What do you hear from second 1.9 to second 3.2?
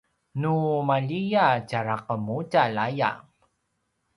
qemudjalj aya